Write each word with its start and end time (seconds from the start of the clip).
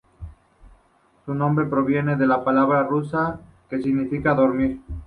Su 1.27 1.35
nombre 1.35 1.67
proviene 1.67 2.15
de 2.15 2.25
la 2.25 2.43
palabra 2.43 2.81
rusa 2.81 3.17
"баюкать", 3.39 3.69
que 3.69 3.81
significa 3.83 4.33
dormir. 4.33 4.81